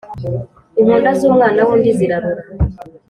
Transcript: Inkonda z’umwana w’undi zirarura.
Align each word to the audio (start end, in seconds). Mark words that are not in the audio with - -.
Inkonda 0.79 1.09
z’umwana 1.19 1.59
w’undi 1.67 1.89
zirarura. 1.97 2.43